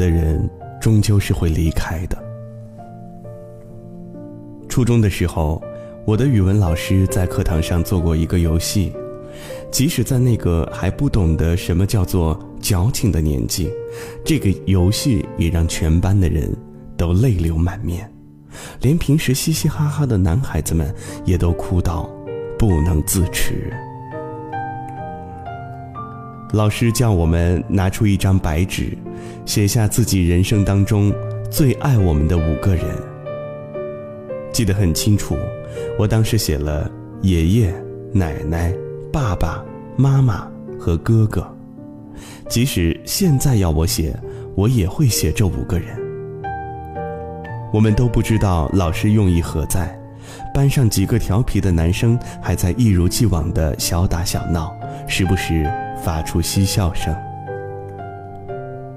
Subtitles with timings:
[0.00, 0.48] 的人
[0.80, 2.16] 终究是会离开的。
[4.66, 5.62] 初中的时候，
[6.06, 8.92] 我的语文老师在课堂上做过一个游戏，
[9.70, 13.70] 即使在那个还不懂得什么叫做矫情的年纪，
[14.24, 16.50] 这个游戏也让全班的人
[16.96, 18.10] 都泪流满面，
[18.80, 20.94] 连平时嘻嘻哈哈的男孩子们
[21.26, 22.08] 也都哭到
[22.58, 23.70] 不能自持。
[26.52, 28.96] 老师叫我们拿出一张白纸，
[29.46, 31.12] 写下自己人生当中
[31.48, 32.84] 最爱我们的五个人。
[34.52, 35.36] 记得很清楚，
[35.96, 36.90] 我当时写了
[37.22, 37.74] 爷爷、
[38.12, 38.74] 奶奶、
[39.12, 39.64] 爸爸
[39.96, 41.46] 妈妈和哥哥。
[42.48, 44.18] 即使现在要我写，
[44.56, 45.96] 我也会写这五个人。
[47.72, 49.96] 我们都不知道老师用意何在，
[50.52, 54.74] 班上几个调皮的男生还在一如既往的小打小闹，
[55.06, 55.64] 时不时。
[56.04, 57.14] 发出嬉笑声。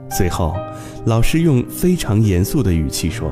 [0.10, 0.56] 随后，
[1.06, 3.32] 老师用非常严肃的语气说：“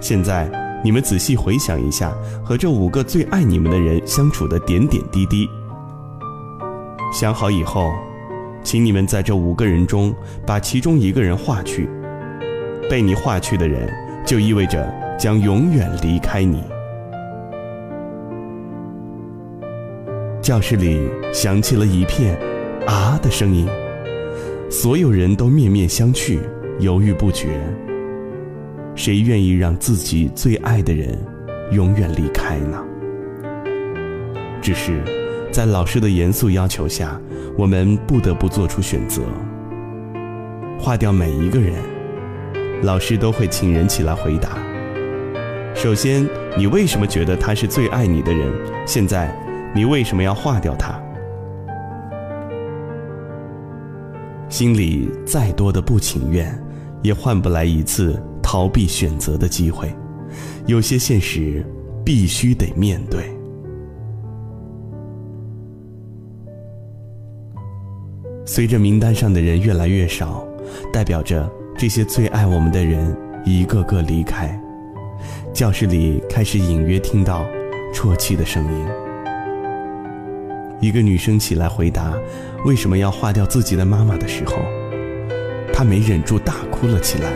[0.00, 0.50] 现在
[0.84, 2.12] 你们仔细回想一下
[2.44, 5.48] 和这五个最爱你们的人相处的点点滴滴。
[7.12, 7.90] 想好以后，
[8.62, 10.14] 请你们在这五个人中
[10.46, 11.88] 把其中一个人划去。
[12.90, 13.90] 被你划去的人，
[14.26, 14.86] 就意味着
[15.18, 16.62] 将永远离开你。”
[20.48, 20.98] 教室里
[21.30, 22.34] 响起了一片
[22.88, 23.68] “啊”的声音，
[24.70, 26.38] 所有人都面面相觑，
[26.80, 27.48] 犹豫不决。
[28.94, 31.18] 谁愿意让自己最爱的人
[31.72, 32.82] 永远离开呢？
[34.62, 35.02] 只是，
[35.52, 37.20] 在老师的严肃要求下，
[37.58, 39.20] 我们不得不做出选择。
[40.80, 41.74] 划掉每一个人，
[42.84, 44.56] 老师都会请人起来回答。
[45.74, 46.26] 首先，
[46.56, 48.50] 你为什么觉得他是最爱你的人？
[48.86, 49.30] 现在。
[49.74, 51.00] 你为什么要划掉它？
[54.48, 56.58] 心里再多的不情愿，
[57.02, 59.94] 也换不来一次逃避选择的机会。
[60.66, 61.64] 有些现实
[62.04, 63.30] 必须得面对。
[68.46, 70.42] 随着名单上的人越来越少，
[70.90, 73.14] 代表着这些最爱我们的人
[73.44, 74.58] 一个个离开。
[75.52, 77.44] 教室里开始隐约听到
[77.92, 79.07] 啜泣的声音。
[80.80, 82.14] 一个女生起来回答
[82.64, 84.56] ：“为什么要划掉自己的妈妈的时候，
[85.72, 87.28] 她没忍住大哭了起来，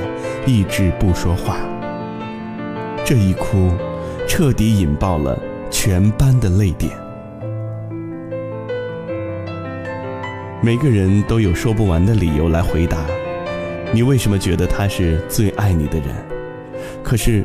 [0.47, 1.57] 一直不说话。
[3.05, 3.73] 这一哭，
[4.29, 5.37] 彻底引爆了
[5.71, 6.93] 全班的泪点。
[10.63, 12.99] 每个人都有说不完的理由来回答，
[13.93, 16.15] 你为什么觉得他是最爱你的人？
[17.03, 17.45] 可是，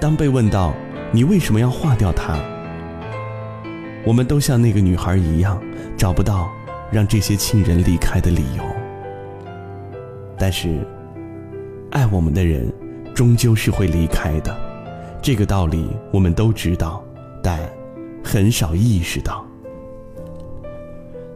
[0.00, 0.74] 当被问到
[1.12, 2.36] 你为什么要划掉他？”
[4.06, 5.60] 我们都像那个女孩一样，
[5.96, 6.48] 找不到
[6.92, 8.62] 让这些亲人离开的理由。
[10.38, 10.86] 但是，
[11.90, 12.72] 爱我们的人
[13.12, 14.56] 终究是会离开的，
[15.20, 17.04] 这个道理我们都知道，
[17.42, 17.58] 但
[18.22, 19.44] 很少意识到。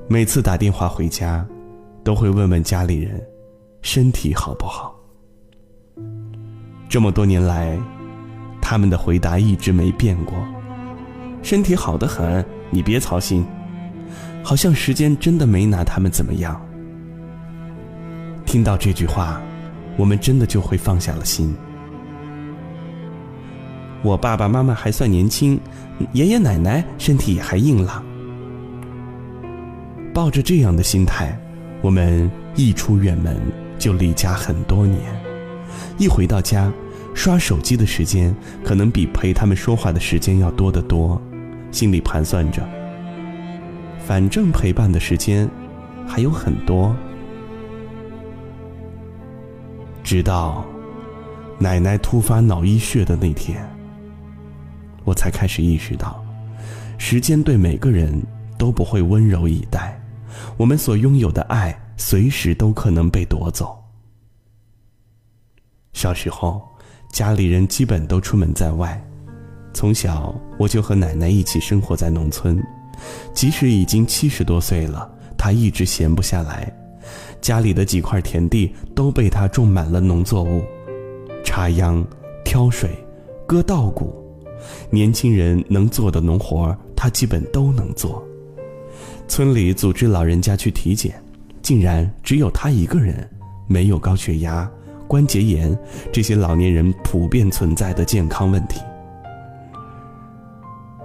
[0.07, 1.45] 每次打电话回家，
[2.05, 3.21] 都会问问家里人
[3.83, 4.95] 身体好不好。
[6.89, 7.77] 这么多年来，
[8.63, 10.37] 他们的回答一直没变过，
[11.43, 12.47] 身体好得很。
[12.71, 13.45] 你别操心，
[14.43, 16.61] 好像时间真的没拿他们怎么样。
[18.47, 19.41] 听到这句话，
[19.97, 21.55] 我们真的就会放下了心。
[24.03, 25.61] 我爸爸妈妈还算年轻，
[26.13, 28.05] 爷爷奶奶身体也还硬朗。
[30.15, 31.39] 抱着这样的心态，
[31.83, 33.37] 我们一出远门
[33.79, 35.01] 就离家很多年，
[35.99, 36.73] 一回到家，
[37.15, 41.21] 刷手机的时间可能比陪他们说话的时间要多得多。
[41.71, 42.67] 心里盘算着，
[44.07, 45.49] 反正陪伴的时间
[46.07, 46.95] 还有很多。
[50.03, 50.65] 直到
[51.59, 53.65] 奶奶突发脑溢血的那天，
[55.05, 56.25] 我才开始意识到，
[56.99, 58.21] 时间对每个人
[58.59, 60.01] 都不会温柔以待，
[60.57, 63.79] 我们所拥有的爱随时都可能被夺走。
[65.93, 66.69] 小时候，
[67.13, 69.01] 家里人基本都出门在外。
[69.73, 72.63] 从小我就和奶奶一起生活在农村，
[73.33, 76.71] 即使已经七十多岁了，她一直闲不下来。
[77.41, 80.63] 家里的几块田地都被她种满了农作物，
[81.45, 82.05] 插秧、
[82.45, 82.91] 挑水、
[83.47, 84.13] 割稻谷，
[84.91, 88.23] 年轻人能做的农活她基本都能做。
[89.27, 91.15] 村里组织老人家去体检，
[91.63, 93.27] 竟然只有她一个人
[93.67, 94.69] 没有高血压、
[95.09, 95.77] 关节炎
[96.13, 98.81] 这些老年人普遍存在的健康问题。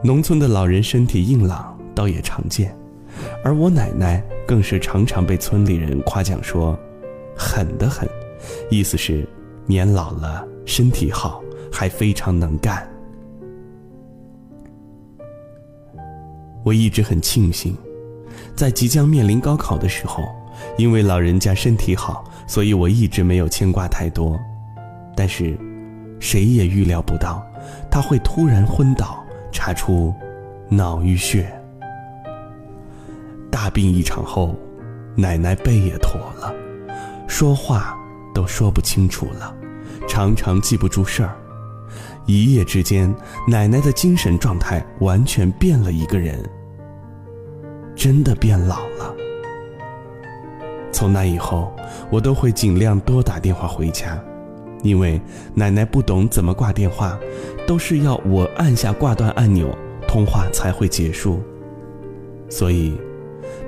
[0.06, 2.78] 农村的老人身体硬朗，倒也常见，
[3.44, 6.78] 而我奶奶更是常常被村里人夸奖说
[7.36, 8.08] ：“狠得很，
[8.70, 9.28] 意思是
[9.66, 11.42] 年老了身体好，
[11.72, 12.88] 还非常能干。
[16.64, 17.76] 我一直很庆幸，
[18.56, 20.24] 在即将面临高考的时候，
[20.78, 24.40] 因为老人家身体好，所以我一直没有牵挂太多。
[25.16, 25.58] 但是，
[26.20, 27.44] 谁也预料不到，
[27.90, 29.25] 他会突然昏倒，
[29.56, 30.14] 查出
[30.68, 31.50] 脑淤血。
[33.50, 34.54] 大病一场后，
[35.16, 36.54] 奶奶背也驼了，
[37.26, 37.98] 说话
[38.34, 39.56] 都说不清楚了，
[40.10, 41.34] 常常记不住事儿。
[42.26, 43.16] 一夜之间，
[43.48, 46.38] 奶奶的精神状态完全变了一个人，
[47.96, 49.16] 真的变老了。
[50.92, 51.74] 从那以后，
[52.12, 54.22] 我都会尽量多打电话回家，
[54.84, 55.22] 因为
[55.54, 57.18] 奶奶不懂怎么挂电话，
[57.68, 59.76] 都是要我按下挂断按钮，
[60.08, 61.42] 通话才会结束。
[62.48, 62.96] 所以，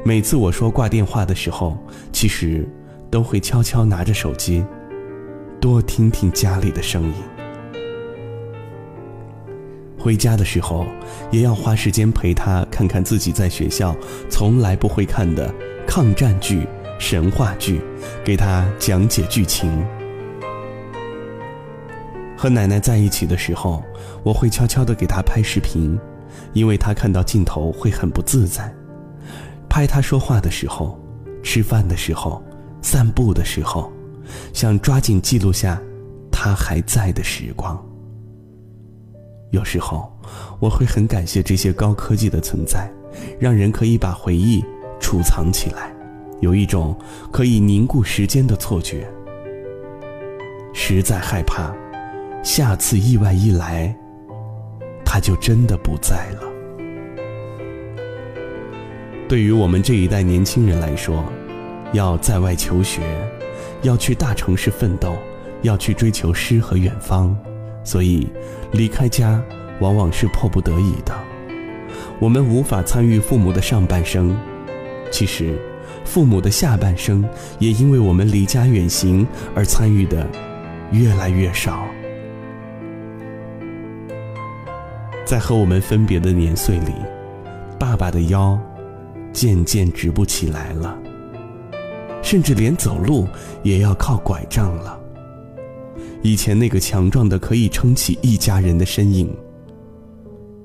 [0.06, 1.78] 每次我说挂电话的时候，
[2.12, 2.68] 其实
[3.10, 4.64] 都会悄悄拿着手机，
[5.60, 7.14] 多听听家里的声音。
[9.98, 10.86] 回家的时候，
[11.32, 13.96] 也要花时间陪他看看自己在学校
[14.30, 15.52] 从来不会看的
[15.88, 16.68] 抗战剧、
[17.00, 17.82] 神话剧，
[18.24, 19.84] 给他讲解剧情。
[22.38, 23.84] 和奶奶在一起的时候，
[24.24, 26.00] 我会悄悄地给她拍视频，
[26.54, 28.72] 因为她看到镜头会很不自在。
[29.68, 31.00] 拍她说话的时候、
[31.42, 32.42] 吃饭的时候、
[32.82, 33.92] 散步的时候，
[34.54, 35.82] 想抓紧记录下
[36.32, 37.84] 她还在的时光。
[39.50, 40.12] 有时候，
[40.60, 42.92] 我会很感谢这些高科技的存在，
[43.40, 44.64] 让人可以把回忆
[45.00, 45.92] 储藏起来，
[46.40, 46.96] 有一种
[47.32, 49.10] 可以凝固时间的错觉。
[50.74, 51.74] 实在害怕，
[52.44, 53.94] 下次意外一来，
[55.04, 56.42] 他就真的不在了。
[59.28, 61.26] 对于我们这一代年轻人来说，
[61.92, 63.02] 要在外求学，
[63.82, 65.16] 要去大城市奋斗，
[65.64, 67.38] 要去追求诗和远方。
[67.84, 68.28] 所以，
[68.72, 69.42] 离开家
[69.80, 71.14] 往往是迫不得已的。
[72.20, 74.38] 我们无法参与父母的上半生，
[75.12, 75.60] 其实，
[76.06, 77.28] 父母的下半生
[77.60, 80.26] 也因为我们离家远行而参与的
[80.92, 81.86] 越来越少。
[85.28, 86.94] 在和我们分别的年岁里，
[87.78, 88.58] 爸爸的腰
[89.34, 90.98] 渐渐直不起来了，
[92.24, 93.28] 甚至连走路
[93.62, 94.98] 也要靠拐杖了。
[96.22, 99.30] 以前那个强壮的可以撑起一家人的身影，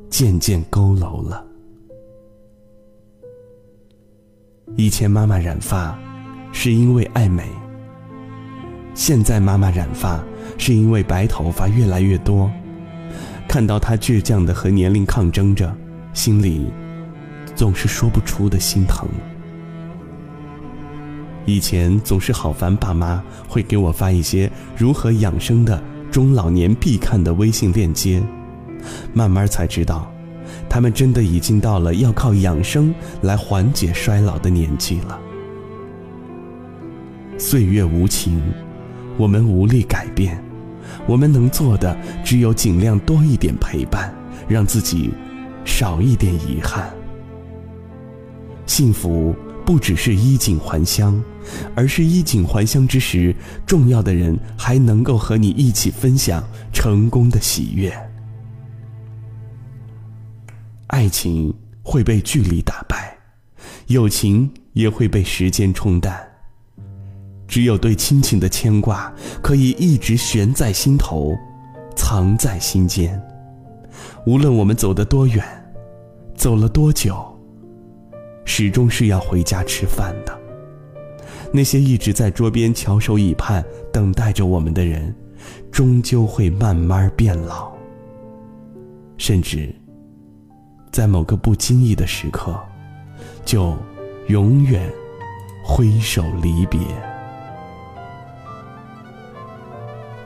[0.09, 1.45] 渐渐佝偻了。
[4.77, 5.99] 以前妈妈染发，
[6.53, 7.43] 是因为爱美；
[8.95, 10.25] 现在妈妈染发，
[10.57, 12.49] 是因为白头发越来越多。
[13.53, 15.71] 看到他倔强的和年龄抗争着，
[16.15, 16.73] 心里
[17.55, 19.07] 总是说不出的心疼。
[21.45, 25.79] 以前总是好烦，爸妈会给我发一些如何养生的
[26.11, 28.23] 中老年必看的微信链接，
[29.13, 30.11] 慢慢才知道，
[30.67, 35.21] 他们真的已经到了要靠养生来缓解衰老的年纪了。
[37.37, 38.41] 岁月无情，
[39.19, 40.43] 我们无力改变，
[41.07, 44.15] 我们能做的只有尽量多一点陪伴，
[44.49, 45.13] 让自己
[45.65, 46.93] 少一点遗憾。
[48.67, 49.35] 幸福。
[49.65, 51.23] 不只是衣锦还乡，
[51.77, 53.33] 而是衣锦还乡之时，
[53.65, 57.97] 重要的人还能够和你一起分享成功的喜悦。
[60.89, 63.17] 爱情会被距离打败，
[63.87, 66.32] 友情也会被时间冲淡。
[67.53, 71.37] 只有对亲情的牵挂，可以一直悬在心头，
[71.95, 73.23] 藏在心间。
[74.25, 75.45] 无论我们走得多远，
[76.35, 77.23] 走了多久。
[78.47, 80.41] 始终是要回家吃饭的。
[81.53, 85.15] 那些一直在桌边翘首以盼、等待着我们的人，
[85.71, 87.71] 终究会慢慢变老。
[89.19, 89.71] 甚至，
[90.91, 92.59] 在某个不经意的时刻，
[93.45, 93.77] 就
[94.29, 94.91] 永远
[95.63, 96.81] 挥手离别。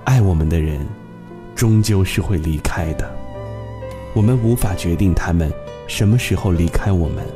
[0.07, 0.79] 爱我们的人，
[1.57, 3.11] 终究是会离开的。
[4.15, 5.53] 我们无法决定他们
[5.89, 7.27] 什么时候离开我们。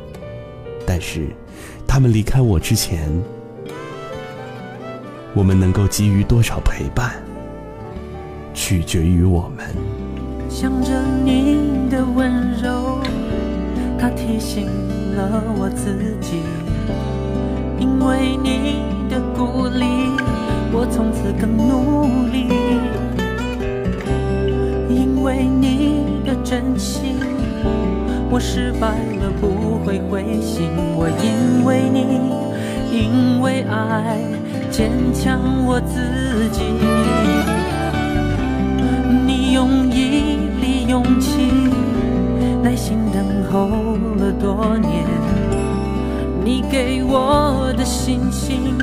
[0.87, 1.27] 但是，
[1.85, 3.09] 他们离开我之前，
[5.33, 7.21] 我们能够给予多少陪伴，
[8.53, 9.67] 取决于我们。
[10.49, 12.31] 想着你的温
[12.63, 12.99] 柔，
[13.99, 14.65] 它提醒
[15.15, 16.41] 了我自己。
[17.77, 19.85] 因为你的鼓励，
[20.71, 22.60] 我从此更努力。
[26.51, 27.15] 真心。
[28.29, 28.89] 我失败
[29.21, 30.67] 了，不会灰心。
[30.97, 32.19] 我因为你
[32.91, 34.19] 因为爱
[34.69, 36.63] 坚强我自己。
[39.25, 41.47] 你用一粒勇气，
[42.61, 43.69] 耐心等候
[44.17, 45.05] 了多年。
[46.43, 48.77] 你给我的信心，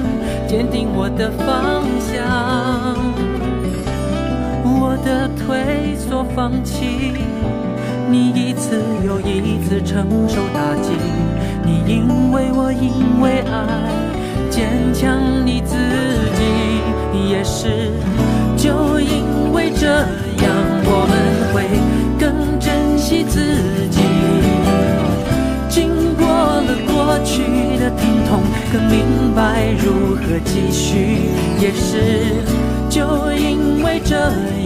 [0.49, 2.97] 坚定我的方向。
[4.81, 7.15] 我的退缩放弃，
[8.11, 10.91] 你一次又一次承受打击。
[11.65, 13.67] 你因为我因为爱
[14.51, 15.75] 坚强你自
[16.37, 17.91] 己，也是
[18.59, 19.87] 就因为这
[20.45, 20.53] 样，
[20.85, 21.17] 我们
[21.55, 21.65] 会
[22.21, 23.41] 更珍惜自
[23.89, 24.03] 己。
[25.71, 25.89] 经
[26.19, 27.41] 过了过去
[27.79, 32.35] 的疼痛，更明白如何继续，也是
[32.91, 34.17] 就因为这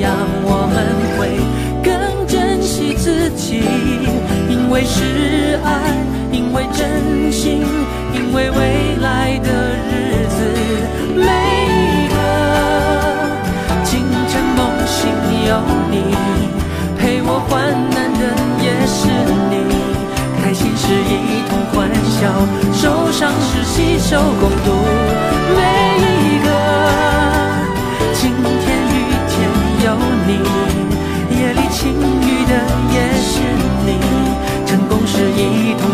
[0.01, 0.15] 样，
[0.45, 0.77] 我们
[1.19, 1.37] 会
[1.83, 3.63] 更珍惜自己，
[4.49, 5.93] 因为是爱，
[6.31, 7.63] 因为真心，
[8.15, 9.72] 因为未来的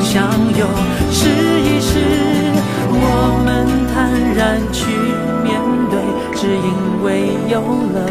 [0.08, 0.24] 相
[0.56, 0.66] 拥，
[1.10, 2.00] 试一试，
[2.90, 3.46] 我们
[3.92, 4.88] 坦然去
[5.44, 5.60] 面
[5.90, 6.00] 对，
[6.34, 7.60] 只因为有
[7.92, 8.08] 了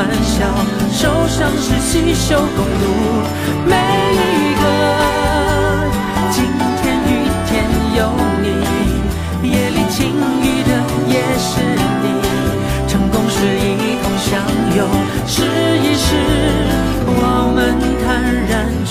[0.00, 0.48] 欢笑，
[0.90, 2.84] 受伤时携手共度
[3.66, 3.76] 每
[4.16, 4.64] 一个
[6.30, 6.42] 今
[6.80, 7.50] 天雨天
[7.98, 8.08] 有
[8.40, 8.46] 你，
[9.50, 9.98] 夜里晴
[10.40, 10.70] 雨的
[11.06, 11.60] 也是
[12.00, 12.04] 你。
[12.88, 14.40] 成功时一同享
[14.74, 14.88] 有，
[15.26, 15.42] 试
[15.82, 16.16] 一试，
[17.04, 17.58] 我们
[18.02, 18.08] 坦
[18.48, 18.90] 然去